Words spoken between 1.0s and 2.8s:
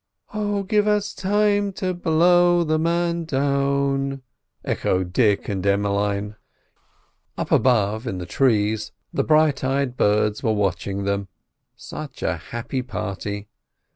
time to blow the